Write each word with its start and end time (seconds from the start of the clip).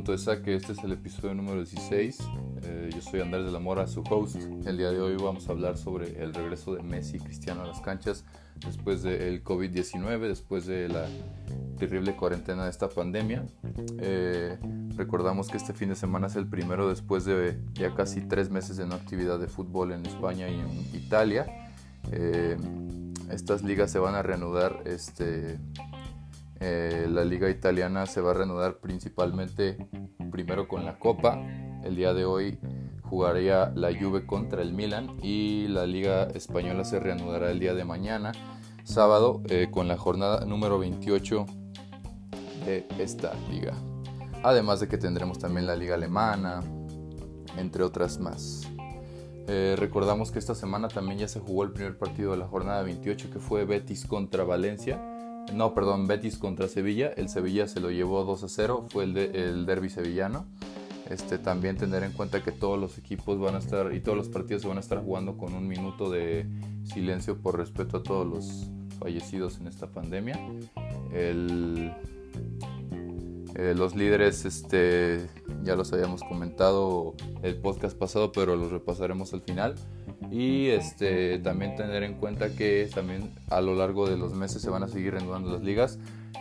punto 0.00 0.12
de 0.12 0.18
saque, 0.18 0.54
este 0.54 0.72
es 0.72 0.82
el 0.82 0.92
episodio 0.92 1.34
número 1.34 1.56
16. 1.56 2.18
Eh, 2.62 2.90
yo 2.94 3.02
soy 3.02 3.20
Andrés 3.20 3.44
de 3.44 3.52
la 3.52 3.58
Mora, 3.58 3.86
su 3.86 4.00
host. 4.08 4.36
El 4.64 4.78
día 4.78 4.90
de 4.90 4.98
hoy 4.98 5.14
vamos 5.16 5.46
a 5.46 5.52
hablar 5.52 5.76
sobre 5.76 6.22
el 6.22 6.32
regreso 6.32 6.74
de 6.74 6.82
Messi 6.82 7.18
y 7.18 7.20
Cristiano 7.20 7.64
a 7.64 7.66
las 7.66 7.82
canchas 7.82 8.24
después 8.64 9.02
del 9.02 9.44
COVID-19, 9.44 10.20
después 10.20 10.64
de 10.64 10.88
la 10.88 11.04
terrible 11.78 12.16
cuarentena 12.16 12.64
de 12.64 12.70
esta 12.70 12.88
pandemia. 12.88 13.44
Eh, 13.98 14.56
recordamos 14.96 15.48
que 15.48 15.58
este 15.58 15.74
fin 15.74 15.90
de 15.90 15.96
semana 15.96 16.28
es 16.28 16.36
el 16.36 16.46
primero 16.46 16.88
después 16.88 17.26
de 17.26 17.60
ya 17.74 17.94
casi 17.94 18.22
tres 18.22 18.48
meses 18.48 18.78
de 18.78 18.86
no 18.86 18.94
actividad 18.94 19.38
de 19.38 19.48
fútbol 19.48 19.92
en 19.92 20.06
España 20.06 20.48
y 20.48 20.60
en 20.60 20.70
Italia. 20.94 21.44
Eh, 22.10 22.56
estas 23.30 23.62
ligas 23.62 23.90
se 23.90 23.98
van 23.98 24.14
a 24.14 24.22
reanudar 24.22 24.82
este, 24.86 25.58
eh, 26.60 27.08
la 27.10 27.24
liga 27.24 27.48
italiana 27.48 28.04
se 28.04 28.20
va 28.20 28.32
a 28.32 28.34
reanudar 28.34 28.80
principalmente 28.80 29.88
primero 30.30 30.68
con 30.68 30.84
la 30.84 30.98
Copa. 30.98 31.42
El 31.82 31.96
día 31.96 32.12
de 32.12 32.26
hoy 32.26 32.58
jugaría 33.02 33.72
la 33.74 33.88
Juve 33.98 34.26
contra 34.26 34.60
el 34.60 34.74
Milan 34.74 35.16
y 35.22 35.68
la 35.68 35.86
liga 35.86 36.24
española 36.24 36.84
se 36.84 37.00
reanudará 37.00 37.50
el 37.50 37.60
día 37.60 37.72
de 37.72 37.86
mañana, 37.86 38.32
sábado, 38.84 39.42
eh, 39.48 39.68
con 39.70 39.88
la 39.88 39.96
jornada 39.96 40.44
número 40.44 40.78
28 40.78 41.46
de 42.66 42.86
esta 42.98 43.32
liga. 43.50 43.72
Además 44.42 44.80
de 44.80 44.88
que 44.88 44.98
tendremos 44.98 45.38
también 45.38 45.66
la 45.66 45.76
liga 45.76 45.94
alemana, 45.94 46.60
entre 47.56 47.84
otras 47.84 48.20
más. 48.20 48.68
Eh, 49.48 49.76
recordamos 49.78 50.30
que 50.30 50.38
esta 50.38 50.54
semana 50.54 50.88
también 50.88 51.18
ya 51.18 51.28
se 51.28 51.40
jugó 51.40 51.64
el 51.64 51.72
primer 51.72 51.96
partido 51.96 52.32
de 52.32 52.36
la 52.36 52.46
jornada 52.46 52.82
28 52.82 53.30
que 53.30 53.38
fue 53.38 53.64
Betis 53.64 54.06
contra 54.06 54.44
Valencia 54.44 55.19
no, 55.54 55.74
perdón, 55.74 56.06
Betis 56.06 56.38
contra 56.38 56.68
Sevilla. 56.68 57.12
El 57.16 57.28
Sevilla 57.28 57.68
se 57.68 57.80
lo 57.80 57.90
llevó 57.90 58.24
2 58.24 58.44
a 58.44 58.48
0, 58.48 58.86
fue 58.90 59.04
el, 59.04 59.16
el 59.16 59.66
derby 59.66 59.90
sevillano. 59.90 60.46
Este, 61.10 61.38
también 61.38 61.76
tener 61.76 62.04
en 62.04 62.12
cuenta 62.12 62.40
que 62.40 62.52
todos 62.52 62.78
los 62.78 62.96
equipos 62.96 63.38
van 63.40 63.56
a 63.56 63.58
estar 63.58 63.92
y 63.92 64.00
todos 64.00 64.16
los 64.16 64.28
partidos 64.28 64.62
se 64.62 64.68
van 64.68 64.76
a 64.76 64.80
estar 64.80 65.02
jugando 65.02 65.36
con 65.36 65.54
un 65.54 65.66
minuto 65.66 66.08
de 66.08 66.46
silencio 66.84 67.36
por 67.36 67.58
respeto 67.58 67.96
a 67.96 68.02
todos 68.04 68.26
los 68.26 68.70
fallecidos 69.00 69.58
en 69.58 69.66
esta 69.66 69.88
pandemia. 69.88 70.38
El, 71.12 71.92
eh, 73.60 73.74
los 73.76 73.94
líderes, 73.94 74.46
este, 74.46 75.28
ya 75.62 75.76
los 75.76 75.92
habíamos 75.92 76.22
comentado 76.22 77.14
el 77.42 77.56
podcast 77.56 77.94
pasado, 77.94 78.32
pero 78.32 78.56
los 78.56 78.70
repasaremos 78.70 79.34
al 79.34 79.42
final. 79.42 79.74
Y 80.30 80.68
este, 80.68 81.38
también 81.40 81.76
tener 81.76 82.02
en 82.02 82.14
cuenta 82.14 82.56
que 82.56 82.88
también 82.94 83.34
a 83.50 83.60
lo 83.60 83.74
largo 83.74 84.08
de 84.08 84.16
los 84.16 84.32
meses 84.32 84.62
se 84.62 84.70
van 84.70 84.82
a 84.82 84.88
seguir 84.88 85.12
reanudando 85.12 85.52
las 85.52 85.60
ligas. 85.60 85.98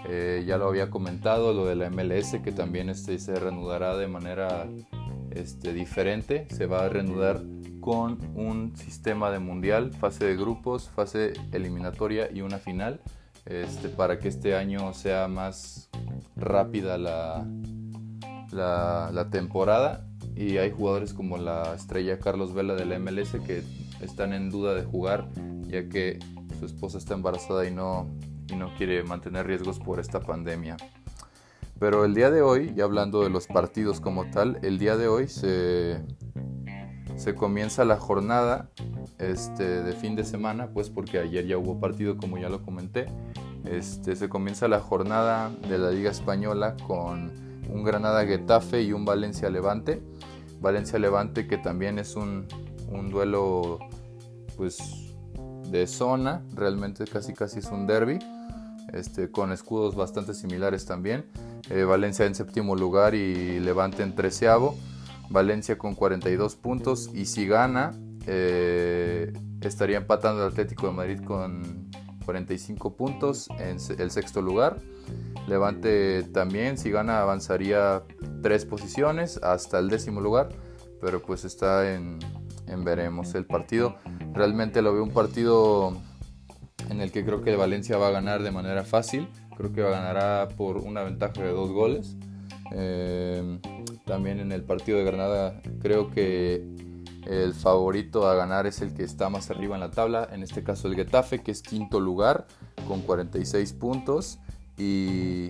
Eh, 0.08 0.45
ya 0.47 0.58
lo 0.58 0.70
había 0.70 0.90
comentado, 0.90 1.53
lo 1.53 1.66
de 1.66 1.75
la 1.75 1.90
MLS, 1.90 2.40
que 2.42 2.53
también 2.53 2.88
este, 2.88 3.20
se 3.20 3.36
reanudará 3.36 3.97
de 3.97 4.08
manera 4.08 4.70
este, 5.31 5.73
diferente. 5.73 6.47
Se 6.52 6.67
va 6.67 6.86
a 6.86 6.90
reanudar 6.90 7.42
con 7.81 8.17
un 8.34 8.78
sistema 8.78 9.30
de 9.30 9.40
mundial, 9.40 9.92
fase 9.92 10.23
de 10.23 10.38
grupos, 10.38 10.88
fase 10.88 11.34
eliminatoria 11.52 12.31
y 12.31 12.40
una 12.40 12.59
final. 12.59 13.02
Este, 13.50 13.89
para 13.89 14.19
que 14.19 14.28
este 14.28 14.55
año 14.55 14.94
sea 14.94 15.28
más 15.28 15.89
rápida 16.36 16.97
la, 16.97 17.45
la, 18.52 19.09
la 19.11 19.30
temporada 19.30 20.06
y 20.36 20.58
hay 20.58 20.72
jugadores 20.72 21.14
como 21.14 21.38
la 21.38 21.73
estrella 21.73 22.19
Carlos 22.19 22.53
Vela 22.53 22.75
del 22.75 22.97
MLS 23.00 23.31
que 23.45 23.64
están 24.02 24.33
en 24.33 24.50
duda 24.50 24.75
de 24.75 24.83
jugar 24.83 25.28
ya 25.69 25.88
que 25.88 26.19
su 26.59 26.66
esposa 26.66 26.97
está 26.97 27.14
embarazada 27.14 27.67
y 27.67 27.72
no, 27.72 28.09
y 28.50 28.56
no 28.56 28.73
quiere 28.75 29.03
mantener 29.03 29.47
riesgos 29.47 29.80
por 29.80 30.00
esta 30.00 30.19
pandemia. 30.19 30.78
Pero 31.80 32.03
el 32.03 32.13
día 32.13 32.30
de 32.30 32.41
hoy, 32.41 32.73
ya 32.75 32.84
hablando 32.84 33.23
de 33.23 33.30
los 33.30 33.47
partidos 33.47 34.02
como 34.02 34.30
tal, 34.30 34.59
el 34.63 34.79
día 34.79 34.97
de 34.97 35.07
hoy 35.07 35.29
se, 35.29 36.03
se 37.16 37.35
comienza 37.35 37.85
la 37.85 37.97
jornada 37.97 38.69
este, 39.18 39.84
de 39.84 39.94
fin 39.94 40.16
de 40.16 40.25
semana, 40.25 40.72
pues 40.73 40.90
porque 40.90 41.19
ayer 41.19 41.46
ya 41.46 41.57
hubo 41.57 41.79
partido 41.79 42.18
como 42.18 42.38
ya 42.38 42.50
lo 42.50 42.62
comenté. 42.63 43.06
Este, 43.66 44.16
se 44.16 44.30
comienza 44.30 44.68
la 44.68 44.80
jornada 44.80 45.52
de 45.68 45.78
la 45.78 45.92
Liga 45.92 46.12
Española 46.12 46.75
con 46.88 47.31
un 47.70 47.84
Granada 47.84 48.25
Getafe 48.25 48.81
y 48.81 48.94
un 48.94 49.06
Valencia 49.06 49.50
Levante. 49.50 50.02
Valencia 50.59 51.00
Levante 51.00 51.47
que 51.47 51.58
también 51.58 52.00
es 52.00 52.16
un, 52.16 52.47
duelo 53.09 53.80
pues 54.58 55.16
de 55.70 55.88
zona, 55.88 56.44
realmente 56.53 57.06
casi 57.06 57.34
casi 57.34 57.59
es 57.59 57.68
un 57.68 57.86
derby, 57.86 58.20
este, 58.92 59.30
con 59.30 59.52
escudos 59.52 59.96
bastante 59.96 60.34
similares 60.34 60.86
también. 60.86 61.26
Eh, 61.70 61.84
Valencia 61.84 62.26
en 62.26 62.36
séptimo 62.36 62.76
lugar 62.76 63.14
y 63.14 63.59
Levante 63.59 64.03
en 64.03 64.16
treceavo. 64.16 64.76
Valencia 65.30 65.78
con 65.78 65.94
42 65.94 66.56
puntos 66.56 67.12
y 67.14 67.26
si 67.26 67.46
gana 67.47 67.91
eh, 68.26 69.31
estaría 69.62 69.97
empatando 69.97 70.44
el 70.44 70.52
Atlético 70.52 70.88
de 70.88 70.94
Madrid 70.94 71.20
con 71.24 71.90
45 72.29 72.94
puntos 72.94 73.50
en 73.57 73.78
el 74.00 74.12
sexto 74.12 74.44
lugar. 74.44 74.78
Levante 75.47 76.22
también, 76.22 76.78
si 76.78 76.91
gana, 76.91 77.22
avanzaría 77.22 78.03
tres 78.44 78.66
posiciones 78.66 79.38
hasta 79.41 79.79
el 79.79 79.90
décimo 79.90 80.22
lugar, 80.22 80.50
pero 81.01 81.23
pues 81.23 81.44
está 81.44 81.91
en, 81.91 82.19
veremos 82.85 83.34
el 83.34 83.45
partido. 83.47 83.95
Realmente 84.31 84.84
lo 84.84 84.94
veo 84.94 85.01
un 85.01 85.09
partido 85.09 85.97
en 86.91 87.01
el 87.01 87.12
que 87.12 87.25
creo 87.25 87.41
que 87.41 87.56
Valencia 87.56 87.97
va 87.97 88.09
a 88.09 88.12
ganar 88.12 88.44
de 88.44 88.51
manera 88.51 88.84
fácil. 88.84 89.28
Creo 89.57 89.73
que 89.73 89.81
ganará 89.81 90.50
por 90.56 90.78
una 90.78 91.01
ventaja 91.01 91.41
de 91.41 91.50
dos 91.50 91.72
goles. 91.72 92.16
Eh, 92.75 93.59
también 94.06 94.40
en 94.40 94.51
el 94.51 94.61
partido 94.61 95.00
de 95.00 95.03
Granada 95.03 95.59
creo 95.81 96.11
que 96.11 96.63
el 97.25 97.53
favorito 97.53 98.28
a 98.28 98.35
ganar 98.35 98.68
es 98.68 98.81
el 98.81 98.94
que 98.94 99.03
está 99.03 99.30
más 99.30 99.50
arriba 99.50 99.75
en 99.75 99.81
la 99.81 99.91
tabla, 99.91 100.28
en 100.31 100.44
este 100.44 100.63
caso 100.63 100.88
el 100.88 100.96
Getafe, 100.96 101.40
que 101.40 101.52
es 101.52 101.62
quinto 101.62 102.00
lugar 102.00 102.47
con 102.88 103.02
46 103.02 103.74
puntos 103.74 104.40
y 104.78 105.50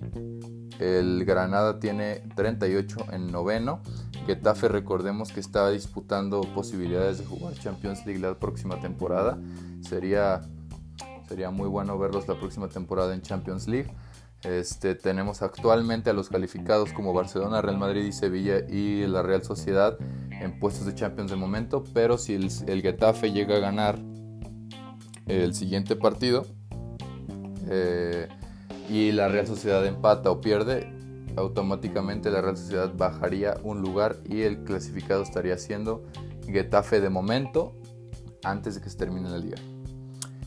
el 0.80 1.24
Granada 1.24 1.80
tiene 1.80 2.24
38 2.36 3.06
en 3.12 3.32
noveno. 3.32 3.82
Getafe 4.26 4.68
recordemos 4.68 5.32
que 5.32 5.40
está 5.40 5.70
disputando 5.70 6.42
posibilidades 6.42 7.20
de 7.20 7.26
jugar 7.26 7.54
Champions 7.54 8.06
League 8.06 8.20
la 8.20 8.34
próxima 8.40 8.80
temporada. 8.80 9.38
Sería, 9.82 10.42
sería 11.28 11.52
muy 11.52 11.68
bueno 11.68 11.98
verlos 11.98 12.28
la 12.28 12.40
próxima 12.40 12.68
temporada 12.68 13.14
en 13.14 13.22
Champions 13.22 13.68
League. 13.68 13.92
Este, 14.44 14.96
tenemos 14.96 15.42
actualmente 15.42 16.10
a 16.10 16.14
los 16.14 16.30
calificados 16.30 16.94
como 16.94 17.14
Barcelona, 17.14 17.62
Real 17.62 17.78
Madrid 17.78 18.06
y 18.06 18.14
Sevilla 18.14 18.60
y 18.70 19.06
la 19.06 19.22
Real 19.22 19.44
Sociedad 19.44 19.98
en 20.32 20.60
puestos 20.60 20.86
de 20.86 20.96
Champions 20.96 21.30
de 21.30 21.38
momento, 21.38 21.84
pero 21.94 22.18
si 22.18 22.36
el, 22.36 22.82
Getafe 22.82 23.32
llega 23.32 23.58
a 23.58 23.60
ganar 23.60 24.00
el 25.28 25.54
siguiente 25.54 25.96
partido, 25.98 26.46
eh, 27.70 28.30
y 28.90 29.12
la 29.12 29.28
Real 29.28 29.46
Sociedad 29.46 29.86
empata 29.86 30.32
o 30.32 30.42
pierde, 30.42 30.90
automáticamente 31.36 32.32
la 32.32 32.42
Real 32.42 32.58
Sociedad 32.58 32.92
bajaría 32.96 33.58
un 33.64 33.82
lugar 33.82 34.18
y 34.28 34.42
el 34.42 34.64
clasificado 34.64 35.22
estaría 35.22 35.58
siendo 35.58 36.06
Getafe 36.48 37.02
de 37.02 37.10
momento 37.10 37.76
antes 38.44 38.76
de 38.76 38.82
que 38.82 38.90
se 38.90 38.98
termine 38.98 39.30
la 39.30 39.38
liga. 39.38 39.58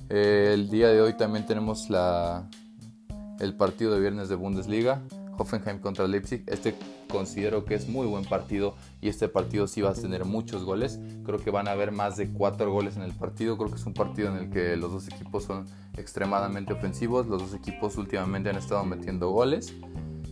Eh, 0.08 0.50
el 0.54 0.70
día 0.70 0.88
de 0.88 1.00
hoy 1.00 1.16
también 1.16 1.46
tenemos 1.46 1.88
la, 1.88 2.48
el 3.42 3.54
partido 3.54 3.92
de 3.92 4.00
viernes 4.00 4.28
de 4.28 4.36
Bundesliga, 4.36 5.02
Hoffenheim 5.36 5.80
contra 5.80 6.06
Leipzig. 6.06 6.44
Este 6.46 6.76
considero 7.08 7.64
que 7.64 7.74
es 7.74 7.88
muy 7.88 8.06
buen 8.06 8.24
partido 8.24 8.74
y 9.00 9.08
este 9.08 9.28
partido 9.28 9.66
sí 9.66 9.82
va 9.82 9.90
a 9.90 9.94
tener 9.94 10.24
muchos 10.24 10.64
goles. 10.64 11.00
Creo 11.24 11.40
que 11.40 11.50
van 11.50 11.66
a 11.66 11.72
haber 11.72 11.90
más 11.90 12.16
de 12.16 12.30
cuatro 12.30 12.72
goles 12.72 12.96
en 12.96 13.02
el 13.02 13.12
partido. 13.12 13.58
Creo 13.58 13.68
que 13.68 13.76
es 13.76 13.84
un 13.84 13.94
partido 13.94 14.28
en 14.28 14.36
el 14.36 14.50
que 14.50 14.76
los 14.76 14.92
dos 14.92 15.08
equipos 15.08 15.44
son 15.44 15.66
extremadamente 15.98 16.72
ofensivos. 16.72 17.26
Los 17.26 17.42
dos 17.42 17.54
equipos 17.54 17.96
últimamente 17.96 18.48
han 18.48 18.56
estado 18.56 18.84
metiendo 18.84 19.30
goles. 19.30 19.74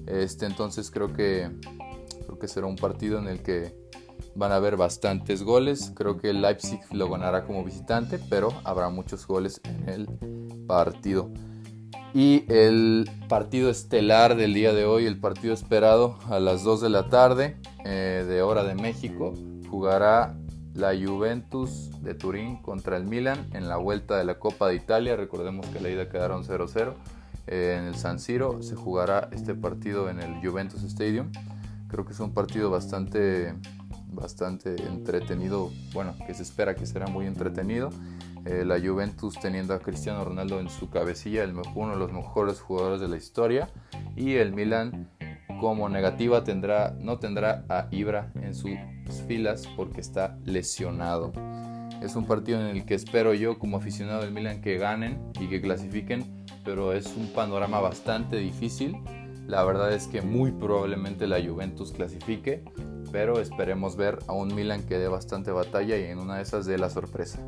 Este, 0.06 0.46
entonces 0.46 0.90
creo 0.90 1.12
que, 1.12 1.50
creo 2.26 2.38
que 2.38 2.46
será 2.46 2.67
un 2.67 2.76
partido 2.76 3.19
en 3.19 3.26
el 3.26 3.43
que 3.43 3.75
van 4.37 4.52
a 4.52 4.56
haber 4.56 4.76
bastantes 4.76 5.43
goles. 5.43 5.93
Creo 5.96 6.17
que 6.17 6.32
Leipzig 6.32 6.81
lo 6.93 7.11
ganará 7.11 7.44
como 7.44 7.64
visitante, 7.64 8.20
pero 8.31 8.55
habrá 8.62 8.88
muchos 8.88 9.26
goles 9.26 9.61
en 9.64 9.88
el 9.88 10.06
partido. 10.69 11.32
Y 12.12 12.45
el 12.49 13.09
partido 13.29 13.71
estelar 13.71 14.37
del 14.37 14.53
día 14.53 14.73
de 14.73 14.85
hoy, 14.85 15.07
el 15.07 15.21
partido 15.21 15.55
esperado 15.55 16.19
a 16.29 16.41
las 16.41 16.65
2 16.65 16.81
de 16.81 16.89
la 16.89 17.09
tarde 17.09 17.57
eh, 17.85 18.25
de 18.29 18.43
hora 18.43 18.65
de 18.65 18.75
México, 18.75 19.35
jugará 19.71 20.35
la 20.75 20.91
Juventus 20.91 21.91
de 22.03 22.15
Turín 22.15 22.61
contra 22.62 22.97
el 22.97 23.05
Milan 23.05 23.47
en 23.53 23.69
la 23.69 23.77
vuelta 23.77 24.17
de 24.17 24.25
la 24.25 24.41
Copa 24.41 24.69
de 24.69 24.75
Italia. 24.75 25.15
Recordemos 25.15 25.67
que 25.67 25.79
la 25.79 25.89
ida 25.89 26.09
quedaron 26.09 26.43
0-0 26.43 26.95
eh, 27.47 27.77
en 27.79 27.87
el 27.87 27.95
San 27.95 28.19
Siro. 28.19 28.61
Se 28.61 28.75
jugará 28.75 29.29
este 29.31 29.55
partido 29.55 30.11
en 30.11 30.21
el 30.21 30.35
Juventus 30.45 30.83
Stadium. 30.83 31.31
Creo 31.87 32.05
que 32.05 32.12
es 32.12 32.21
un 32.21 32.35
partido 32.35 32.71
bastante, 32.71 33.55
bastante 34.09 34.75
entretenido. 34.85 35.71
Bueno, 35.93 36.17
que 36.27 36.35
se 36.35 36.43
espera 36.43 36.75
que 36.75 36.87
será 36.87 37.07
muy 37.07 37.27
entretenido. 37.27 37.91
Eh, 38.46 38.64
la 38.64 38.81
Juventus 38.81 39.38
teniendo 39.38 39.75
a 39.75 39.81
Cristiano 39.81 40.25
Ronaldo 40.25 40.60
en 40.60 40.70
su 40.70 40.88
cabecilla, 40.88 41.44
el, 41.44 41.54
uno 41.75 41.92
de 41.92 41.98
los 41.98 42.12
mejores 42.12 42.60
jugadores 42.60 43.00
de 43.00 43.08
la 43.08 43.16
historia, 43.16 43.69
y 44.16 44.34
el 44.34 44.52
Milan 44.52 45.10
como 45.60 45.88
negativa 45.88 46.42
tendrá, 46.42 46.96
no 46.98 47.19
tendrá 47.19 47.64
a 47.69 47.88
Ibra 47.90 48.32
en 48.42 48.54
sus 48.54 48.72
filas 49.28 49.69
porque 49.76 50.00
está 50.00 50.38
lesionado. 50.44 51.32
Es 52.00 52.16
un 52.16 52.25
partido 52.25 52.60
en 52.60 52.75
el 52.75 52.87
que 52.87 52.94
espero 52.94 53.34
yo 53.34 53.58
como 53.58 53.76
aficionado 53.76 54.22
del 54.22 54.32
Milan 54.32 54.62
que 54.62 54.78
ganen 54.78 55.20
y 55.38 55.48
que 55.48 55.60
clasifiquen, 55.60 56.46
pero 56.64 56.94
es 56.94 57.14
un 57.14 57.31
panorama 57.34 57.81
bastante 57.81 58.37
difícil. 58.37 58.96
La 59.46 59.64
verdad 59.64 59.92
es 59.92 60.06
que 60.06 60.22
muy 60.22 60.50
probablemente 60.50 61.26
la 61.26 61.44
Juventus 61.44 61.92
clasifique, 61.92 62.64
pero 63.12 63.38
esperemos 63.40 63.96
ver 63.96 64.19
a 64.28 64.32
un 64.32 64.54
Milan 64.54 64.82
que 64.84 64.96
dé 64.96 65.08
bastante 65.08 65.50
batalla 65.50 65.98
y 65.98 66.04
en 66.04 66.19
una 66.19 66.37
de 66.37 66.42
esas 66.42 66.64
dé 66.64 66.78
la 66.78 66.88
sorpresa. 66.88 67.38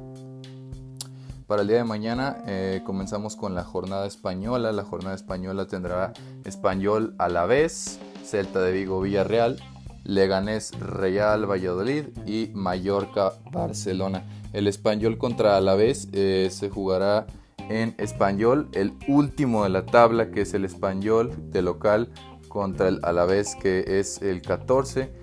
Para 1.47 1.63
el 1.63 1.69
día 1.69 1.79
de 1.79 1.85
mañana 1.85 2.43
eh, 2.47 2.83
comenzamos 2.85 3.37
con 3.37 3.55
la 3.55 3.65
jornada 3.65 4.07
española. 4.07 4.73
La 4.73 4.85
jornada 4.85 5.15
española 5.15 5.67
tendrá 5.67 6.13
español 6.45 7.15
a 7.19 7.29
la 7.29 7.47
vez, 7.47 7.99
Celta 8.25 8.61
de 8.61 8.73
Vigo 8.73 9.01
Villarreal, 9.01 9.59
Leganés 10.05 10.73
Real 10.79 11.51
Valladolid 11.51 12.07
y 12.27 12.51
Mallorca 12.55 13.33
Barcelona. 13.51 14.25
El 14.53 14.67
español 14.67 15.19
contra 15.19 15.57
Alavés 15.57 16.09
eh, 16.13 16.49
se 16.51 16.71
jugará 16.71 17.27
en 17.69 17.95
español, 17.99 18.69
el 18.73 18.95
último 19.09 19.65
de 19.65 19.71
la 19.71 19.87
tabla 19.87 20.31
que 20.31 20.43
es 20.43 20.55
el 20.55 20.65
español 20.65 21.33
de 21.51 21.63
local 21.63 22.11
contra 22.49 22.89
el 22.89 23.01
Alavés 23.03 23.57
que 23.57 23.85
es 24.01 24.21
el 24.21 24.43
14 24.43 25.23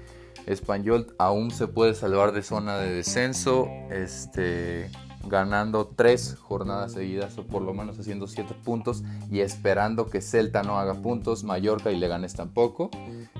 Español 0.49 1.13
aún 1.19 1.51
se 1.51 1.67
puede 1.67 1.93
salvar 1.93 2.31
de 2.31 2.41
zona 2.41 2.77
de 2.77 2.91
descenso, 2.91 3.67
este, 3.91 4.89
ganando 5.25 5.87
tres 5.87 6.37
jornadas 6.39 6.93
seguidas 6.93 7.37
o 7.37 7.45
por 7.45 7.61
lo 7.61 7.73
menos 7.73 7.99
haciendo 7.99 8.27
siete 8.27 8.53
puntos 8.53 9.03
y 9.29 9.41
esperando 9.41 10.09
que 10.09 10.21
Celta 10.21 10.63
no 10.63 10.79
haga 10.79 10.95
puntos, 10.95 11.43
Mallorca 11.43 11.91
y 11.91 11.97
Leganés 11.97 12.33
tampoco. 12.33 12.89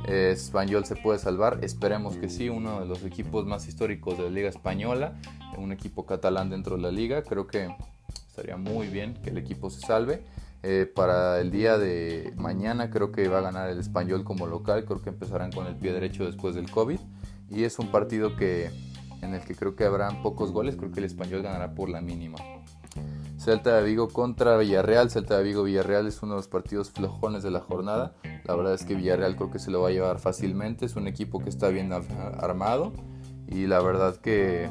Eh, 0.08 0.32
Español 0.34 0.86
se 0.86 0.96
puede 0.96 1.20
salvar, 1.20 1.60
esperemos 1.64 2.16
que 2.18 2.30
sí, 2.30 2.50
uno 2.50 2.82
de 2.82 2.86
los 2.86 3.04
equipos 3.04 3.46
más 3.46 3.68
históricos 3.68 4.18
de 4.18 4.26
la 4.26 4.30
Liga 4.30 4.50
Española, 4.50 5.14
un 5.58 5.72
equipo 5.72 6.06
catalán 6.06 6.50
dentro 6.50 6.76
de 6.76 6.82
la 6.82 6.92
liga, 6.92 7.24
creo 7.24 7.48
que 7.48 7.74
estaría 8.28 8.58
muy 8.58 8.88
bien 8.88 9.16
que 9.24 9.30
el 9.30 9.38
equipo 9.38 9.70
se 9.70 9.82
salve. 9.82 10.24
Eh, 10.62 10.92
para 10.94 11.40
el 11.40 11.52
día 11.52 11.78
de 11.78 12.34
mañana 12.36 12.90
creo 12.90 13.14
que 13.14 13.30
va 13.30 13.38
a 13.38 13.42
ganar 13.42 13.70
el 13.70 13.80
español 13.80 14.26
como 14.26 14.46
local, 14.46 14.84
creo 14.84 15.02
que 15.02 15.10
empezarán 15.10 15.54
con 15.54 15.66
el 15.68 15.76
pie 15.76 15.94
derecho 15.94 16.26
después 16.26 16.54
del 16.54 16.70
COVID 16.70 17.00
y 17.50 17.64
es 17.64 17.80
un 17.80 17.88
partido 17.88 18.36
que, 18.36 18.70
en 19.22 19.34
el 19.34 19.42
que 19.42 19.56
creo 19.56 19.76
que 19.76 19.86
habrán 19.86 20.22
pocos 20.22 20.52
goles, 20.52 20.76
creo 20.76 20.92
que 20.92 21.00
el 21.00 21.06
español 21.06 21.42
ganará 21.42 21.74
por 21.74 21.90
la 21.90 22.02
mínima. 22.02 22.38
Celta 23.38 23.78
de 23.78 23.84
Vigo 23.84 24.10
contra 24.10 24.58
Villarreal, 24.58 25.10
Celta 25.10 25.38
de 25.38 25.44
Vigo 25.44 25.64
Villarreal 25.64 26.08
es 26.08 26.22
uno 26.22 26.34
de 26.34 26.40
los 26.40 26.48
partidos 26.48 26.92
flojones 26.92 27.42
de 27.44 27.52
la 27.52 27.62
jornada, 27.62 28.14
la 28.44 28.56
verdad 28.56 28.74
es 28.74 28.84
que 28.84 28.96
Villarreal 28.96 29.36
creo 29.36 29.52
que 29.52 29.60
se 29.60 29.72
lo 29.72 29.82
va 29.82 29.90
a 29.90 29.92
llevar 29.92 30.20
fácilmente, 30.20 30.86
es 30.86 30.96
un 30.96 31.08
equipo 31.08 31.40
que 31.40 31.50
está 31.50 31.70
bien 31.70 31.92
armado 31.94 32.92
y 33.48 33.68
la 33.68 33.82
verdad 33.82 34.18
que 34.18 34.70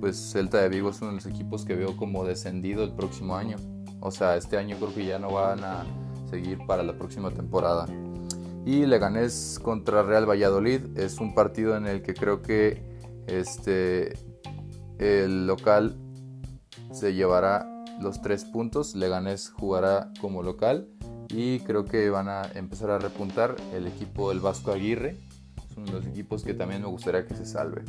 pues 0.00 0.16
Celta 0.16 0.60
de 0.60 0.68
Vigo 0.68 0.90
es 0.90 1.00
uno 1.00 1.10
de 1.10 1.16
los 1.16 1.26
equipos 1.26 1.64
que 1.64 1.74
veo 1.74 1.96
como 1.96 2.24
descendido 2.24 2.82
el 2.82 2.92
próximo 2.92 3.36
año. 3.36 3.56
O 4.00 4.10
sea, 4.10 4.36
este 4.36 4.58
año 4.58 4.76
creo 4.78 4.92
que 4.92 5.06
ya 5.06 5.18
no 5.20 5.32
van 5.32 5.62
a 5.62 5.84
seguir 6.28 6.58
para 6.66 6.82
la 6.82 6.94
próxima 6.98 7.30
temporada. 7.30 7.86
Y 8.66 8.86
Leganés 8.86 9.60
contra 9.62 10.02
Real 10.02 10.28
Valladolid 10.28 10.98
es 10.98 11.18
un 11.18 11.34
partido 11.34 11.76
en 11.76 11.86
el 11.86 12.02
que 12.02 12.14
creo 12.14 12.42
que 12.42 12.82
este, 13.26 14.12
el 14.98 15.46
local 15.46 15.96
se 16.92 17.14
llevará 17.14 17.66
los 18.00 18.20
tres 18.22 18.44
puntos. 18.44 18.94
Leganés 18.94 19.50
jugará 19.50 20.10
como 20.20 20.42
local 20.42 20.88
y 21.28 21.60
creo 21.60 21.84
que 21.84 22.10
van 22.10 22.28
a 22.28 22.42
empezar 22.54 22.90
a 22.90 22.98
repuntar 22.98 23.56
el 23.72 23.86
equipo 23.86 24.30
del 24.30 24.40
Vasco 24.40 24.72
Aguirre. 24.72 25.16
Es 25.70 25.76
uno 25.76 25.86
de 25.86 25.92
los 25.92 26.06
equipos 26.06 26.44
que 26.44 26.54
también 26.54 26.82
me 26.82 26.88
gustaría 26.88 27.26
que 27.26 27.34
se 27.34 27.46
salve. 27.46 27.84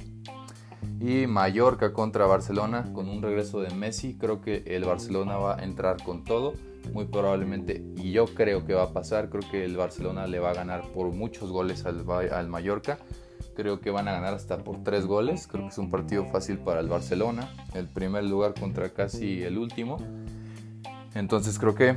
Y 0.99 1.27
Mallorca 1.27 1.91
contra 1.91 2.25
Barcelona 2.25 2.91
con 2.93 3.09
un 3.09 3.21
regreso 3.21 3.59
de 3.59 3.73
Messi. 3.73 4.17
Creo 4.17 4.41
que 4.41 4.63
el 4.67 4.85
Barcelona 4.85 5.37
va 5.37 5.59
a 5.59 5.63
entrar 5.63 6.01
con 6.03 6.23
todo. 6.23 6.53
Muy 6.93 7.05
probablemente, 7.05 7.81
y 7.95 8.11
yo 8.11 8.25
creo 8.25 8.65
que 8.65 8.73
va 8.73 8.83
a 8.83 8.93
pasar. 8.93 9.29
Creo 9.29 9.49
que 9.49 9.63
el 9.63 9.77
Barcelona 9.77 10.27
le 10.27 10.39
va 10.39 10.51
a 10.51 10.53
ganar 10.53 10.83
por 10.93 11.11
muchos 11.11 11.49
goles 11.49 11.85
al, 11.85 12.05
al 12.09 12.47
Mallorca. 12.49 12.99
Creo 13.55 13.79
que 13.79 13.91
van 13.91 14.07
a 14.07 14.13
ganar 14.13 14.33
hasta 14.33 14.57
por 14.57 14.83
tres 14.83 15.05
goles. 15.05 15.47
Creo 15.47 15.63
que 15.63 15.69
es 15.69 15.77
un 15.77 15.91
partido 15.91 16.25
fácil 16.25 16.57
para 16.59 16.79
el 16.79 16.87
Barcelona. 16.87 17.49
El 17.73 17.87
primer 17.87 18.23
lugar 18.23 18.53
contra 18.53 18.89
casi 18.93 19.43
el 19.43 19.57
último. 19.57 19.97
Entonces 21.13 21.59
creo 21.59 21.75
que 21.75 21.95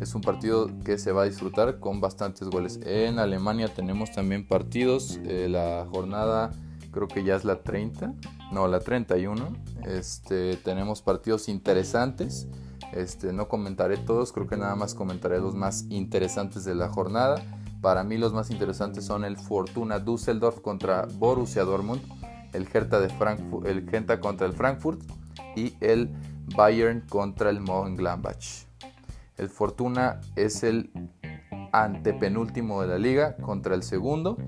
es 0.00 0.14
un 0.14 0.22
partido 0.22 0.70
que 0.84 0.98
se 0.98 1.12
va 1.12 1.22
a 1.22 1.24
disfrutar 1.26 1.78
con 1.78 2.00
bastantes 2.00 2.48
goles. 2.48 2.80
En 2.84 3.18
Alemania 3.18 3.68
tenemos 3.68 4.12
también 4.12 4.46
partidos. 4.46 5.20
Eh, 5.24 5.48
la 5.48 5.86
jornada 5.90 6.50
creo 6.90 7.08
que 7.08 7.24
ya 7.24 7.36
es 7.36 7.44
la 7.44 7.62
30, 7.62 8.14
no, 8.52 8.68
la 8.68 8.80
31. 8.80 9.56
Este, 9.84 10.56
tenemos 10.56 11.02
partidos 11.02 11.48
interesantes. 11.48 12.46
Este, 12.92 13.32
no 13.32 13.48
comentaré 13.48 13.96
todos, 13.96 14.32
creo 14.32 14.46
que 14.46 14.56
nada 14.56 14.76
más 14.76 14.94
comentaré 14.94 15.40
los 15.40 15.54
más 15.54 15.86
interesantes 15.90 16.64
de 16.64 16.74
la 16.74 16.88
jornada. 16.88 17.42
Para 17.84 18.02
mí 18.02 18.16
los 18.16 18.32
más 18.32 18.50
interesantes 18.50 19.04
son 19.04 19.26
el 19.26 19.36
Fortuna 19.36 19.98
Düsseldorf 19.98 20.60
contra 20.60 21.06
Borussia 21.18 21.64
Dortmund, 21.64 22.00
el 22.54 22.66
Hertha 22.72 22.98
de 22.98 23.12
el 23.66 23.90
Genta 23.90 24.20
contra 24.20 24.46
el 24.46 24.54
Frankfurt 24.54 25.02
y 25.54 25.74
el 25.82 26.08
Bayern 26.56 27.02
contra 27.02 27.50
el 27.50 27.60
Mönchengladbach. 27.60 28.64
El 29.36 29.50
Fortuna 29.50 30.22
es 30.34 30.62
el 30.62 30.90
antepenúltimo 31.72 32.80
de 32.80 32.88
la 32.88 32.96
liga 32.96 33.36
contra 33.36 33.74
el 33.74 33.82
segundo. 33.82 34.38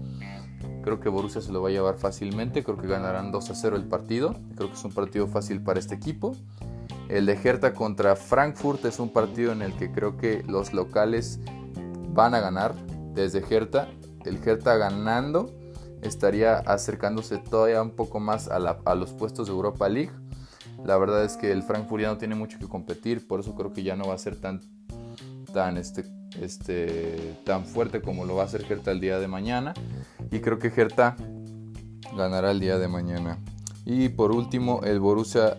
Creo 0.82 1.00
que 1.00 1.10
Borussia 1.10 1.42
se 1.42 1.52
lo 1.52 1.60
va 1.60 1.68
a 1.68 1.72
llevar 1.72 1.98
fácilmente. 1.98 2.64
Creo 2.64 2.78
que 2.78 2.86
ganarán 2.86 3.32
2 3.32 3.50
a 3.50 3.54
0 3.54 3.76
el 3.76 3.84
partido. 3.84 4.34
Creo 4.56 4.70
que 4.70 4.76
es 4.76 4.84
un 4.86 4.92
partido 4.92 5.26
fácil 5.26 5.60
para 5.60 5.78
este 5.78 5.94
equipo. 5.94 6.34
El 7.10 7.26
de 7.26 7.34
Hertha 7.34 7.74
contra 7.74 8.16
Frankfurt 8.16 8.82
es 8.86 8.98
un 8.98 9.10
partido 9.10 9.52
en 9.52 9.60
el 9.60 9.74
que 9.74 9.92
creo 9.92 10.16
que 10.16 10.42
los 10.48 10.72
locales 10.72 11.38
van 12.14 12.34
a 12.34 12.40
ganar 12.40 12.85
desde 13.16 13.42
Hertha. 13.42 13.88
El 14.24 14.36
Hertha 14.36 14.76
ganando 14.76 15.50
estaría 16.02 16.58
acercándose 16.58 17.38
todavía 17.38 17.82
un 17.82 17.90
poco 17.90 18.20
más 18.20 18.48
a, 18.48 18.94
los 18.94 19.12
puestos 19.12 19.48
de 19.48 19.52
Europa 19.52 19.88
League. 19.88 20.12
La 20.84 20.96
verdad 20.98 21.24
es 21.24 21.36
que 21.36 21.50
el 21.50 21.62
Frankfurt 21.62 22.04
no 22.04 22.18
tiene 22.18 22.36
mucho 22.36 22.58
que 22.58 22.68
competir, 22.68 23.26
por 23.26 23.40
eso 23.40 23.54
creo 23.56 23.72
que 23.72 23.82
ya 23.82 23.96
no 23.96 24.06
va 24.06 24.14
a 24.14 24.18
ser 24.18 24.36
tan, 24.36 24.60
tan 25.52 25.78
este, 25.78 26.04
este, 26.40 27.40
tan 27.44 27.64
fuerte 27.64 28.02
como 28.02 28.24
lo 28.24 28.36
va 28.36 28.42
a 28.42 28.46
hacer 28.46 28.64
Hertha 28.70 28.92
el 28.92 29.00
día 29.00 29.18
de 29.18 29.26
mañana. 29.26 29.74
Y 30.30 30.40
creo 30.40 30.58
que 30.58 30.68
Hertha 30.68 31.16
ganará 32.16 32.50
el 32.50 32.60
día 32.60 32.78
de 32.78 32.88
mañana. 32.88 33.38
Y 33.84 34.10
por 34.10 34.32
último, 34.32 34.82
el 34.84 35.00
Borussia, 35.00 35.58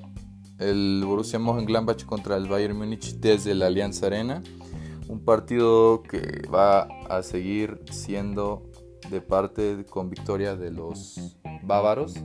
el 0.59 1.03
Borussia 1.05 1.39
Mönchengladbach 1.39 2.05
contra 2.05 2.37
el 2.37 2.47
Bayern 2.47 2.77
Múnich 2.77 3.15
desde 3.15 3.55
la 3.55 3.67
Alianza 3.67 4.07
Arena. 4.07 4.43
Un 5.07 5.23
partido 5.23 6.03
que 6.03 6.47
va 6.53 6.81
a 7.09 7.23
seguir 7.23 7.81
siendo 7.91 8.69
de 9.09 9.21
parte 9.21 9.85
con 9.89 10.09
victoria 10.09 10.55
de 10.55 10.71
los 10.71 11.37
bávaros. 11.63 12.15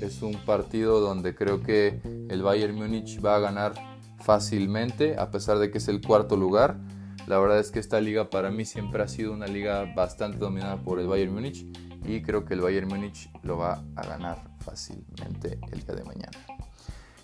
Es 0.00 0.22
un 0.22 0.34
partido 0.44 1.00
donde 1.00 1.34
creo 1.34 1.62
que 1.62 2.00
el 2.28 2.42
Bayern 2.42 2.74
Múnich 2.74 3.24
va 3.24 3.36
a 3.36 3.38
ganar 3.38 3.74
fácilmente, 4.20 5.18
a 5.18 5.30
pesar 5.30 5.58
de 5.58 5.70
que 5.70 5.78
es 5.78 5.88
el 5.88 6.00
cuarto 6.00 6.36
lugar. 6.36 6.78
La 7.26 7.38
verdad 7.38 7.60
es 7.60 7.70
que 7.70 7.78
esta 7.78 8.00
liga 8.00 8.28
para 8.28 8.50
mí 8.50 8.64
siempre 8.64 9.02
ha 9.02 9.08
sido 9.08 9.32
una 9.32 9.46
liga 9.46 9.92
bastante 9.94 10.38
dominada 10.38 10.82
por 10.82 11.00
el 11.00 11.06
Bayern 11.06 11.32
Múnich 11.32 11.66
y 12.04 12.22
creo 12.22 12.44
que 12.44 12.54
el 12.54 12.60
Bayern 12.60 12.88
Múnich 12.88 13.30
lo 13.42 13.56
va 13.56 13.84
a 13.94 14.06
ganar 14.06 14.50
fácilmente 14.60 15.58
el 15.70 15.80
día 15.84 15.94
de 15.94 16.04
mañana. 16.04 16.38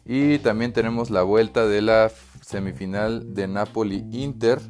Y 0.04 0.38
también 0.38 0.72
tenemos 0.72 1.10
la 1.10 1.22
vuelta 1.22 1.66
de 1.66 1.82
la 1.82 2.10
semifinal 2.46 3.34
de 3.34 3.48
Napoli-Inter. 3.48 4.60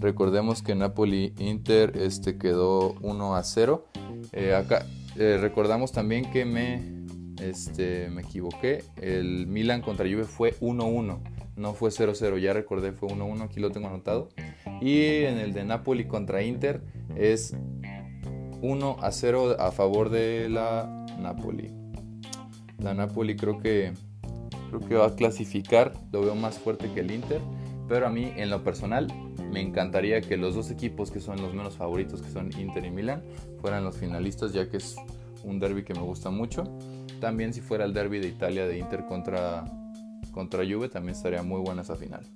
Recordemos 0.00 0.62
que 0.62 0.74
Napoli-Inter 0.74 1.98
este, 1.98 2.38
quedó 2.38 2.94
1 3.02 3.36
a 3.36 3.44
0. 3.44 3.86
Eh, 4.32 4.54
acá 4.54 4.86
eh, 5.16 5.36
recordamos 5.38 5.92
también 5.92 6.30
que 6.30 6.46
me, 6.46 7.04
este, 7.42 8.08
me 8.08 8.22
equivoqué. 8.22 8.84
El 8.96 9.46
Milan 9.46 9.82
contra 9.82 10.08
Juve 10.08 10.24
fue 10.24 10.58
1-1 10.60 11.34
no 11.56 11.72
fue 11.72 11.90
0-0, 11.90 12.38
ya 12.40 12.52
recordé, 12.52 12.90
fue 12.90 13.08
1-1, 13.08 13.42
aquí 13.42 13.60
lo 13.60 13.70
tengo 13.70 13.86
anotado. 13.86 14.28
Y 14.80 15.22
en 15.22 15.38
el 15.38 15.52
de 15.52 15.64
Napoli 15.64 16.06
contra 16.06 16.42
Inter 16.42 16.82
es 17.14 17.56
1 18.60 18.96
0 19.08 19.56
a 19.60 19.70
favor 19.70 20.10
de 20.10 20.48
la 20.48 21.06
Napoli. 21.20 21.70
La 22.78 22.92
Napoli 22.92 23.36
creo 23.36 23.60
que 23.60 23.92
creo 24.78 24.88
que 24.88 24.94
va 24.96 25.06
a 25.06 25.14
clasificar, 25.14 25.92
lo 26.12 26.22
veo 26.22 26.34
más 26.34 26.58
fuerte 26.58 26.90
que 26.92 27.00
el 27.00 27.10
Inter, 27.10 27.40
pero 27.88 28.06
a 28.06 28.10
mí 28.10 28.32
en 28.36 28.50
lo 28.50 28.62
personal 28.64 29.06
me 29.52 29.60
encantaría 29.60 30.20
que 30.20 30.36
los 30.36 30.54
dos 30.54 30.70
equipos 30.70 31.10
que 31.10 31.20
son 31.20 31.40
los 31.40 31.54
menos 31.54 31.76
favoritos, 31.76 32.22
que 32.22 32.30
son 32.30 32.50
Inter 32.58 32.84
y 32.84 32.90
Milan, 32.90 33.22
fueran 33.60 33.84
los 33.84 33.96
finalistas, 33.96 34.52
ya 34.52 34.68
que 34.68 34.78
es 34.78 34.96
un 35.44 35.58
derby 35.58 35.84
que 35.84 35.94
me 35.94 36.00
gusta 36.00 36.30
mucho. 36.30 36.64
También 37.20 37.52
si 37.52 37.60
fuera 37.60 37.84
el 37.84 37.92
derby 37.94 38.18
de 38.18 38.28
Italia 38.28 38.66
de 38.66 38.78
Inter 38.78 39.04
contra 39.06 39.64
contra 40.34 40.64
Juve 40.64 40.88
también 40.88 41.14
estaría 41.16 41.42
muy 41.42 41.60
buena 41.60 41.82
esa 41.82 41.94
final. 41.94 42.26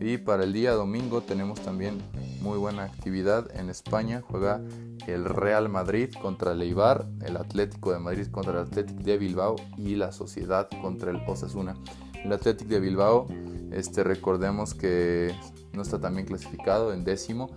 Y 0.00 0.18
para 0.18 0.42
el 0.42 0.52
día 0.52 0.72
domingo 0.72 1.20
tenemos 1.20 1.60
también 1.60 1.98
muy 2.42 2.58
buena 2.58 2.84
actividad 2.84 3.48
en 3.56 3.70
España. 3.70 4.22
Juega 4.28 4.60
el 5.06 5.24
Real 5.24 5.68
Madrid 5.68 6.10
contra 6.20 6.52
el 6.52 6.62
Eibar, 6.62 7.06
el 7.24 7.36
Atlético 7.36 7.92
de 7.92 8.00
Madrid 8.00 8.26
contra 8.30 8.52
el 8.52 8.66
Atlético 8.66 9.02
de 9.02 9.16
Bilbao 9.16 9.56
y 9.78 9.94
la 9.94 10.12
Sociedad 10.12 10.68
contra 10.82 11.10
el 11.12 11.22
Osasuna. 11.26 11.76
El 12.24 12.32
Atlético 12.32 12.70
de 12.70 12.80
Bilbao, 12.80 13.28
este, 13.70 14.04
recordemos 14.04 14.74
que 14.74 15.34
no 15.72 15.82
está 15.82 16.00
también 16.00 16.26
clasificado 16.26 16.92
en 16.92 17.04
décimo. 17.04 17.50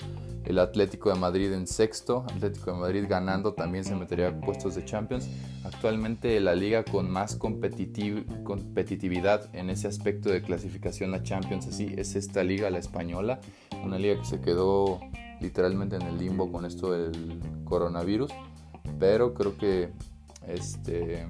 El 0.45 0.59
Atlético 0.59 1.11
de 1.11 1.19
Madrid 1.19 1.51
en 1.51 1.65
sexto, 1.65 2.23
Atlético 2.29 2.71
de 2.71 2.77
Madrid 2.77 3.05
ganando 3.09 3.53
también 3.53 3.83
se 3.83 3.95
metería 3.95 4.29
a 4.29 4.39
puestos 4.39 4.75
de 4.75 4.85
Champions. 4.85 5.27
Actualmente 5.65 6.39
la 6.39 6.53
liga 6.53 6.83
con 6.83 7.09
más 7.09 7.35
competitividad 7.35 9.49
en 9.55 9.71
ese 9.71 9.87
aspecto 9.87 10.29
de 10.29 10.43
clasificación 10.43 11.15
a 11.15 11.23
Champions 11.23 11.65
así 11.67 11.95
es 11.97 12.15
esta 12.15 12.43
liga, 12.43 12.69
la 12.69 12.77
española, 12.77 13.39
una 13.83 13.97
liga 13.97 14.19
que 14.19 14.25
se 14.25 14.41
quedó 14.41 14.99
literalmente 15.41 15.95
en 15.95 16.03
el 16.03 16.19
limbo 16.19 16.51
con 16.51 16.65
esto 16.65 16.91
del 16.91 17.39
coronavirus, 17.63 18.31
pero 18.99 19.33
creo 19.33 19.57
que 19.57 19.89
este 20.47 21.25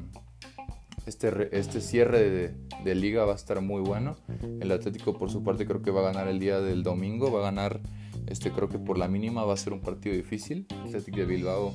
este, 1.06 1.58
este 1.58 1.82
cierre 1.82 2.56
de, 2.84 2.96
liga 2.96 3.26
va 3.26 3.34
a 3.34 3.36
estar 3.36 3.62
muy 3.62 3.82
bueno. 3.82 4.16
El 4.60 4.72
Atlético 4.72 5.18
por 5.18 5.32
su 5.32 5.44
parte 5.44 5.66
creo 5.66 5.82
que 5.82 5.92
va 5.92 6.02
a 6.02 6.12
ganar 6.12 6.28
el 6.28 6.40
día 6.40 6.60
del 6.60 6.84
domingo, 6.84 7.32
va 7.32 7.40
a 7.40 7.44
ganar, 7.44 7.80
este 8.28 8.52
creo 8.52 8.70
que 8.70 8.80
por 8.80 8.98
la 8.98 9.08
mínima 9.08 9.44
va 9.44 9.54
a 9.54 9.58
ser 9.58 9.74
un 9.74 9.82
partido 9.82 10.16
difícil. 10.16 10.66
El 10.72 10.88
Atlético 10.88 11.18
de 11.18 11.26
Bilbao 11.26 11.74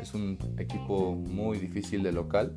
es 0.00 0.14
un 0.14 0.38
equipo 0.58 1.14
muy 1.14 1.58
difícil 1.58 2.02
de 2.02 2.12
local, 2.12 2.56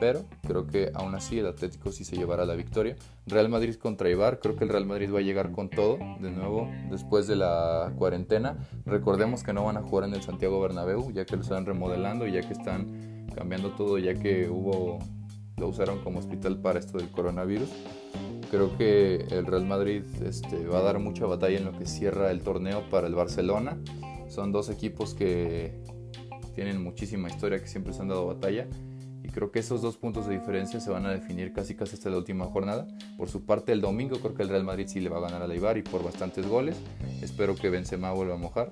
pero 0.00 0.24
creo 0.46 0.66
que 0.66 0.90
aún 0.94 1.14
así 1.14 1.38
el 1.38 1.46
Atlético 1.46 1.92
sí 1.92 2.04
se 2.04 2.16
llevará 2.16 2.46
la 2.46 2.54
victoria. 2.54 2.96
Real 3.26 3.48
Madrid 3.48 3.74
contra 3.74 4.08
Ibar, 4.10 4.40
creo 4.40 4.56
que 4.56 4.64
el 4.64 4.70
Real 4.70 4.86
Madrid 4.86 5.12
va 5.12 5.18
a 5.18 5.22
llegar 5.22 5.52
con 5.52 5.68
todo 5.68 5.98
de 6.20 6.30
nuevo 6.30 6.68
después 6.90 7.26
de 7.26 7.36
la 7.36 7.92
cuarentena. 7.96 8.58
Recordemos 8.86 9.42
que 9.42 9.52
no 9.52 9.64
van 9.64 9.76
a 9.76 9.82
jugar 9.82 10.08
en 10.08 10.14
el 10.14 10.22
Santiago 10.22 10.60
Bernabéu, 10.60 11.10
ya 11.12 11.24
que 11.24 11.36
lo 11.36 11.42
están 11.42 11.66
remodelando 11.66 12.26
y 12.26 12.32
ya 12.32 12.40
que 12.40 12.52
están 12.52 13.26
cambiando 13.34 13.70
todo, 13.70 13.98
ya 13.98 14.14
que 14.14 14.48
hubo 14.48 14.98
lo 15.56 15.68
usaron 15.68 16.02
como 16.02 16.18
hospital 16.18 16.58
para 16.58 16.78
esto 16.78 16.98
del 16.98 17.10
coronavirus. 17.10 17.68
Creo 18.50 18.76
que 18.76 19.26
el 19.30 19.46
Real 19.46 19.66
Madrid 19.66 20.02
este, 20.24 20.66
va 20.66 20.78
a 20.78 20.82
dar 20.82 20.98
mucha 20.98 21.26
batalla 21.26 21.58
en 21.58 21.64
lo 21.64 21.72
que 21.72 21.86
cierra 21.86 22.30
el 22.30 22.40
torneo 22.40 22.88
para 22.90 23.06
el 23.06 23.14
Barcelona. 23.14 23.78
Son 24.28 24.52
dos 24.52 24.68
equipos 24.68 25.14
que 25.14 25.80
tienen 26.54 26.82
muchísima 26.82 27.28
historia, 27.28 27.60
que 27.60 27.66
siempre 27.66 27.92
se 27.92 28.02
han 28.02 28.08
dado 28.08 28.26
batalla. 28.26 28.66
Y 29.22 29.28
creo 29.28 29.50
que 29.50 29.58
esos 29.58 29.80
dos 29.80 29.96
puntos 29.96 30.26
de 30.26 30.34
diferencia 30.34 30.80
se 30.80 30.90
van 30.90 31.06
a 31.06 31.10
definir 31.10 31.54
casi 31.54 31.74
casi 31.74 31.94
hasta 31.94 32.10
la 32.10 32.18
última 32.18 32.44
jornada. 32.44 32.86
Por 33.16 33.30
su 33.30 33.44
parte, 33.46 33.72
el 33.72 33.80
domingo 33.80 34.18
creo 34.18 34.34
que 34.34 34.42
el 34.42 34.50
Real 34.50 34.64
Madrid 34.64 34.86
sí 34.86 35.00
le 35.00 35.08
va 35.08 35.16
a 35.16 35.20
ganar 35.22 35.42
a 35.42 35.52
Eibar 35.52 35.78
y 35.78 35.82
por 35.82 36.04
bastantes 36.04 36.46
goles. 36.46 36.76
Espero 37.22 37.54
que 37.54 37.70
Benzema 37.70 38.12
vuelva 38.12 38.34
a 38.34 38.38
mojar. 38.38 38.68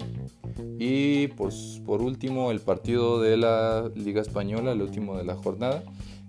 Y 0.79 1.29
por, 1.29 1.53
por 1.87 2.03
último, 2.03 2.51
el 2.51 2.61
partido 2.61 3.21
de 3.21 3.39
la 3.39 3.91
Liga 3.95 4.21
Española, 4.21 4.73
el 4.73 4.83
último 4.83 5.17
de 5.17 5.25
la 5.25 5.37
jornada 5.37 5.85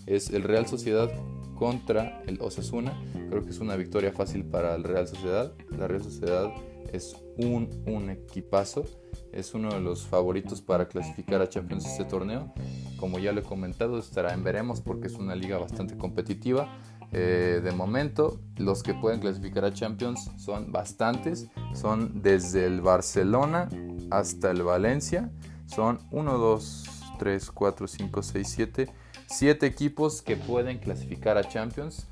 es 0.06 0.30
el 0.30 0.44
Real 0.44 0.68
Sociedad 0.68 1.12
contra 1.56 2.22
el 2.26 2.40
Osasuna. 2.42 2.94
Creo 3.30 3.44
que 3.44 3.50
es 3.50 3.60
una 3.60 3.76
victoria 3.76 4.14
fácil 4.14 4.46
para 4.46 4.74
el 4.76 4.84
Real 4.84 5.08
Sociedad. 5.08 5.54
La 5.78 5.88
Real 5.88 6.04
Sociedad 6.04 6.50
es 6.94 7.16
un, 7.38 7.70
un 7.86 8.10
equipazo, 8.10 8.86
es 9.32 9.54
uno 9.54 9.70
de 9.74 9.82
los 9.82 10.06
favoritos 10.06 10.62
para 10.62 10.88
clasificar 10.88 11.42
a 11.42 11.50
Champions 11.50 11.86
este 11.86 12.06
torneo. 12.06 12.54
Como 12.98 13.20
ya 13.20 13.32
lo 13.32 13.42
he 13.42 13.44
comentado, 13.44 14.00
estará 14.00 14.34
en 14.34 14.44
veremos 14.44 14.80
porque 14.80 15.08
es 15.08 15.16
una 15.16 15.36
liga 15.36 15.58
bastante 15.58 15.98
competitiva. 15.98 16.78
Eh, 17.12 17.62
de 17.64 17.72
momento, 17.72 18.40
los 18.58 18.82
que 18.82 18.94
pueden 18.94 19.20
clasificar 19.20 19.66
a 19.66 19.74
Champions 19.74 20.32
son 20.38 20.72
bastantes. 20.72 21.50
Son 21.74 22.22
desde 22.22 22.66
el 22.66 22.82
Barcelona 22.82 23.70
hasta 24.12 24.52
el 24.52 24.64
Valencia. 24.64 25.32
Son 25.66 26.00
1, 26.12 26.38
2, 26.38 26.90
3, 27.20 27.52
4, 27.52 27.88
5, 27.88 28.24
6, 28.24 28.48
7 28.48 28.94
siete 29.34 29.66
equipos 29.66 30.22
que 30.22 30.38
pueden 30.38 30.78
clasificar 30.78 31.38
a 31.38 31.44
Champions. 31.44 32.08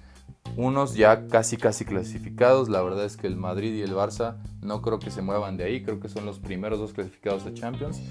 Unos 0.58 0.96
ya 0.96 1.28
casi 1.28 1.58
casi 1.58 1.86
clasificados. 1.86 2.70
La 2.70 2.82
verdad 2.82 3.06
es 3.06 3.18
que 3.18 3.28
el 3.28 3.36
Madrid 3.36 3.74
y 3.74 3.82
el 3.82 3.94
Barça 3.94 4.38
no 4.62 4.82
creo 4.82 5.00
que 5.00 5.12
se 5.12 5.22
muevan 5.22 5.58
de 5.58 5.64
ahí. 5.64 5.84
Creo 5.84 6.00
que 6.00 6.10
son 6.10 6.26
los 6.26 6.40
primeros 6.40 6.80
dos 6.80 6.94
clasificados 6.94 7.46
a 7.46 7.54
Champions. 7.54 8.02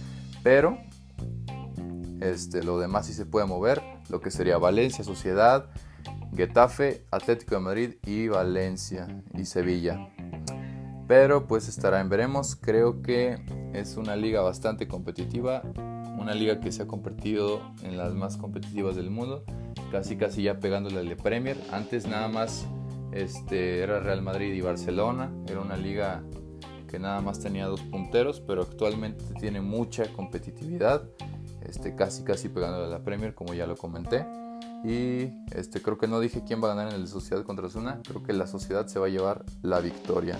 Pero 0.42 0.78
este, 2.20 2.62
lo 2.62 2.78
demás 2.78 3.06
sí 3.06 3.12
se 3.12 3.26
puede 3.26 3.46
mover. 3.46 3.82
Lo 4.08 4.20
que 4.20 4.30
sería 4.30 4.58
Valencia, 4.58 5.04
Sociedad, 5.04 5.70
Getafe, 6.34 7.04
Atlético 7.10 7.56
de 7.56 7.60
Madrid 7.60 7.94
y 8.06 8.28
Valencia 8.28 9.06
y 9.34 9.44
Sevilla. 9.44 10.08
Pero 11.06 11.46
pues 11.46 11.68
estará 11.68 12.00
en 12.00 12.08
veremos. 12.08 12.56
Creo 12.56 13.02
que 13.02 13.36
es 13.74 13.96
una 13.96 14.16
liga 14.16 14.40
bastante 14.40 14.88
competitiva 14.88 15.62
una 16.20 16.34
liga 16.34 16.60
que 16.60 16.70
se 16.70 16.82
ha 16.82 16.86
convertido 16.86 17.60
en 17.82 17.96
las 17.96 18.14
más 18.14 18.36
competitivas 18.36 18.94
del 18.94 19.10
mundo, 19.10 19.42
casi 19.90 20.16
casi 20.16 20.42
ya 20.44 20.60
pegándole 20.60 21.00
al 21.00 21.16
Premier. 21.16 21.56
Antes 21.72 22.06
nada 22.06 22.28
más 22.28 22.66
este, 23.12 23.80
era 23.80 24.00
Real 24.00 24.22
Madrid 24.22 24.52
y 24.52 24.60
Barcelona, 24.60 25.32
era 25.48 25.60
una 25.60 25.76
liga 25.76 26.22
que 26.88 26.98
nada 26.98 27.20
más 27.20 27.38
tenía 27.40 27.66
dos 27.66 27.80
punteros, 27.82 28.40
pero 28.40 28.62
actualmente 28.62 29.24
tiene 29.38 29.60
mucha 29.60 30.12
competitividad, 30.12 31.08
este, 31.62 31.94
casi 31.94 32.24
casi 32.24 32.48
pegándole 32.48 32.94
a 32.94 33.04
Premier, 33.04 33.34
como 33.34 33.54
ya 33.54 33.66
lo 33.66 33.76
comenté. 33.76 34.26
Y 34.84 35.30
este, 35.54 35.82
creo 35.82 35.98
que 35.98 36.08
no 36.08 36.20
dije 36.20 36.42
quién 36.44 36.62
va 36.62 36.72
a 36.72 36.74
ganar 36.74 36.92
en 36.92 37.00
el 37.00 37.06
Sociedad 37.06 37.44
contra 37.44 37.68
Zuna, 37.68 38.00
creo 38.02 38.22
que 38.22 38.32
la 38.32 38.46
Sociedad 38.46 38.86
se 38.86 38.98
va 38.98 39.06
a 39.06 39.10
llevar 39.10 39.44
la 39.62 39.80
victoria. 39.80 40.36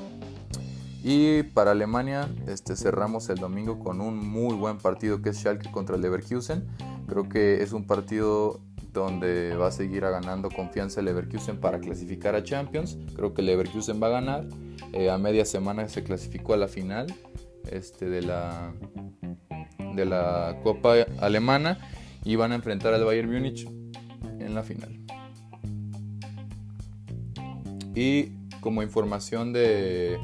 Y 1.03 1.45
para 1.45 1.71
Alemania 1.71 2.29
este, 2.47 2.77
cerramos 2.77 3.29
el 3.31 3.39
domingo 3.39 3.79
con 3.79 4.01
un 4.01 4.17
muy 4.17 4.55
buen 4.55 4.79
partido 4.79 5.23
que 5.23 5.31
es 5.31 5.39
Schalke 5.39 5.71
contra 5.71 5.97
el 5.97 6.03
Leverkusen. 6.03 6.67
Creo 7.07 7.29
que 7.29 7.63
es 7.63 7.73
un 7.73 7.85
partido 7.85 8.61
donde 8.93 9.55
va 9.57 9.69
a 9.69 9.73
seguir 9.73 10.03
ganando 10.03 10.51
confianza 10.51 11.01
el 11.01 11.07
Leverkusen 11.07 11.59
para 11.59 11.81
clasificar 11.81 12.35
a 12.35 12.43
Champions. 12.43 12.99
Creo 13.15 13.35
que 13.35 13.43
el 13.43 13.47
Leverkusen 13.47 14.03
va 14.03 14.09
a 14.09 14.11
ganar. 14.11 14.47
Eh, 14.93 15.11
a 15.11 15.19
media 15.19 15.45
semana 15.45 15.89
se 15.89 16.03
clasificó 16.03 16.55
a 16.55 16.57
la 16.57 16.69
final 16.69 17.07
este, 17.71 18.09
de, 18.09 18.23
la, 18.23 18.73
de 19.95 20.05
la 20.05 20.59
Copa 20.63 20.95
Alemana 21.21 21.79
y 22.25 22.37
van 22.37 22.53
a 22.53 22.57
enfrentar 22.57 22.95
al 22.95 23.05
Bayern 23.05 23.31
Múnich 23.31 23.67
en 24.39 24.55
la 24.55 24.63
final. 24.63 24.99
Y 27.95 28.33
como 28.61 28.83
información 28.83 29.53
de 29.53 30.19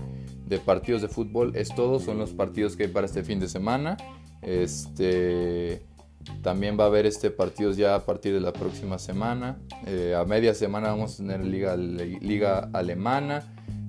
de 0.47 0.59
partidos 0.59 1.03
de 1.03 1.09
fútbol 1.09 1.53
es 1.57 1.75
todo, 1.75 1.99
son 1.99 2.19
los 2.19 2.33
partidos 2.33 2.77
que 2.77 2.85
hay 2.85 2.89
para 2.89 3.07
este 3.07 3.23
fin 3.25 3.41
de 3.41 3.49
semana. 3.49 3.97
Este, 4.43 5.83
también 6.43 6.79
va 6.79 6.85
a 6.85 6.87
haber 6.87 7.07
este 7.07 7.31
partidos 7.31 7.77
ya 7.77 7.95
a 7.95 8.05
partir 8.05 8.35
de 8.35 8.41
la 8.41 8.53
próxima 8.53 8.99
semana. 8.99 9.59
Eh, 9.87 10.15
a 10.15 10.25
media 10.25 10.55
semana 10.55 10.89
vamos 10.89 11.15
a 11.15 11.17
tener 11.19 11.45
liga, 11.45 11.77
liga 11.77 12.71
alemana, 12.73 13.45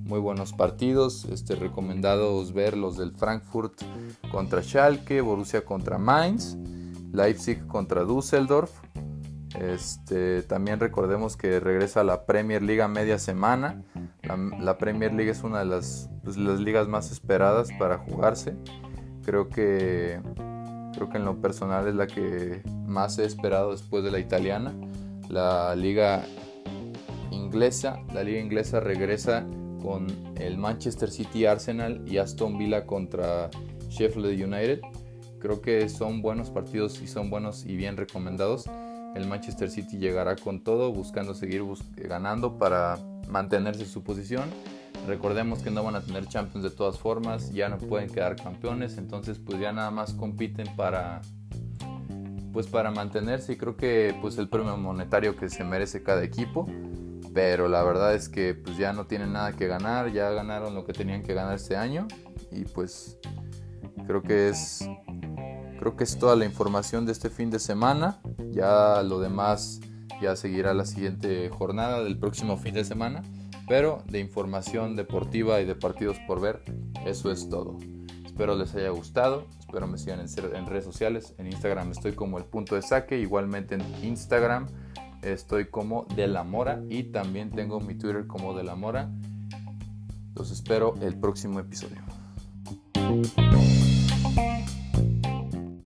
muy 0.05 0.19
buenos 0.19 0.53
partidos. 0.53 1.25
Este, 1.25 1.55
recomendados 1.55 2.53
ver 2.53 2.77
los 2.77 2.97
del 2.97 3.11
Frankfurt 3.11 3.81
contra 4.31 4.61
Schalke, 4.61 5.21
Borussia 5.21 5.63
contra 5.63 5.97
Mainz, 5.97 6.57
Leipzig 7.11 7.65
contra 7.67 8.03
Düsseldorf. 8.03 8.71
Este, 9.59 10.43
también 10.43 10.79
recordemos 10.79 11.35
que 11.35 11.59
regresa 11.59 12.03
la 12.03 12.25
Premier 12.25 12.61
League 12.61 12.81
a 12.81 12.87
media 12.87 13.17
semana. 13.17 13.81
La, 14.59 14.77
Premier 14.77 15.13
League 15.13 15.31
es 15.31 15.43
una 15.43 15.59
de 15.59 15.65
las, 15.65 16.09
pues, 16.23 16.37
las, 16.37 16.59
ligas 16.59 16.87
más 16.87 17.11
esperadas 17.11 17.69
para 17.79 17.97
jugarse. 17.97 18.55
Creo 19.23 19.49
que, 19.49 20.19
creo 20.97 21.09
que 21.09 21.17
en 21.17 21.25
lo 21.25 21.39
personal 21.39 21.87
es 21.87 21.93
la 21.93 22.07
que 22.07 22.61
más 22.87 23.19
he 23.19 23.25
esperado 23.25 23.71
después 23.71 24.03
de 24.03 24.09
la 24.09 24.17
italiana. 24.17 24.73
La 25.29 25.75
liga 25.75 26.25
inglesa, 27.29 27.99
la 28.15 28.23
liga 28.23 28.39
inglesa 28.39 28.79
regresa 28.79 29.45
con 29.83 30.07
el 30.37 30.57
Manchester 30.57 31.11
City 31.11 31.45
Arsenal 31.45 32.03
y 32.07 32.17
Aston 32.17 32.57
Villa 32.57 32.87
contra 32.87 33.51
Sheffield 33.89 34.41
United. 34.41 34.81
Creo 35.39 35.61
que 35.61 35.87
son 35.87 36.23
buenos 36.23 36.49
partidos 36.49 36.99
y 37.03 37.07
son 37.07 37.29
buenos 37.29 37.63
y 37.65 37.75
bien 37.75 37.95
recomendados. 37.95 38.65
El 39.15 39.27
Manchester 39.27 39.69
City 39.69 39.99
llegará 39.99 40.35
con 40.35 40.63
todo 40.63 40.91
buscando 40.91 41.35
seguir 41.35 41.63
ganando 41.95 42.57
para 42.57 42.97
mantenerse 43.29 43.85
su 43.85 44.01
posición. 44.03 44.49
Recordemos 45.07 45.63
que 45.63 45.71
no 45.71 45.83
van 45.83 45.95
a 45.95 46.01
tener 46.01 46.27
Champions 46.27 46.63
de 46.63 46.69
todas 46.69 46.99
formas, 46.99 47.53
ya 47.53 47.69
no 47.69 47.77
pueden 47.77 48.09
quedar 48.09 48.35
campeones, 48.35 48.97
entonces 48.97 49.39
pues 49.39 49.57
ya 49.57 49.71
nada 49.71 49.89
más 49.89 50.13
compiten 50.13 50.67
para 50.75 51.21
pues 52.51 52.67
para 52.67 52.91
mantenerse 52.91 53.53
y 53.53 53.55
creo 53.55 53.77
que 53.77 54.17
pues 54.19 54.37
el 54.37 54.49
premio 54.49 54.75
monetario 54.75 55.37
que 55.37 55.49
se 55.49 55.63
merece 55.63 56.03
cada 56.03 56.23
equipo, 56.23 56.65
pero 57.33 57.69
la 57.69 57.83
verdad 57.83 58.15
es 58.15 58.27
que 58.27 58.53
pues 58.53 58.77
ya 58.77 58.91
no 58.91 59.05
tienen 59.05 59.31
nada 59.31 59.53
que 59.53 59.67
ganar, 59.67 60.11
ya 60.11 60.31
ganaron 60.31 60.75
lo 60.75 60.83
que 60.83 60.91
tenían 60.91 61.23
que 61.23 61.33
ganar 61.33 61.55
este 61.55 61.77
año 61.77 62.07
y 62.51 62.65
pues 62.65 63.17
creo 64.07 64.21
que 64.23 64.49
es 64.49 64.89
creo 65.79 65.95
que 65.95 66.03
es 66.03 66.19
toda 66.19 66.35
la 66.35 66.43
información 66.43 67.05
de 67.05 67.13
este 67.13 67.29
fin 67.29 67.49
de 67.49 67.59
semana, 67.59 68.19
ya 68.51 69.01
lo 69.03 69.19
demás 69.19 69.79
ya 70.21 70.35
seguirá 70.35 70.73
la 70.73 70.85
siguiente 70.85 71.49
jornada 71.49 72.03
del 72.03 72.17
próximo 72.17 72.57
fin 72.57 72.73
de 72.73 72.83
semana. 72.83 73.21
Pero 73.67 74.03
de 74.09 74.19
información 74.19 74.95
deportiva 74.95 75.59
y 75.59 75.65
de 75.65 75.75
partidos 75.75 76.17
por 76.25 76.39
ver, 76.39 76.63
eso 77.05 77.31
es 77.31 77.49
todo. 77.49 77.77
Espero 78.25 78.55
les 78.55 78.73
haya 78.75 78.89
gustado. 78.89 79.47
Espero 79.59 79.87
me 79.87 79.97
sigan 79.97 80.21
en, 80.21 80.65
redes 80.67 80.85
sociales. 80.85 81.33
En 81.37 81.47
Instagram 81.47 81.91
estoy 81.91 82.13
como 82.13 82.37
el 82.37 82.45
punto 82.45 82.75
de 82.75 82.81
saque. 82.81 83.19
Igualmente 83.19 83.75
en 83.75 83.81
Instagram 84.03 84.67
estoy 85.21 85.65
como 85.65 86.05
de 86.15 86.27
la 86.27 86.43
mora. 86.43 86.81
Y 86.89 87.03
también 87.03 87.49
tengo 87.49 87.79
mi 87.79 87.95
Twitter 87.95 88.27
como 88.27 88.55
de 88.55 88.63
la 88.63 88.75
mora. 88.75 89.09
Los 90.35 90.51
espero 90.51 90.93
el 91.01 91.19
próximo 91.19 91.59
episodio. 91.59 91.97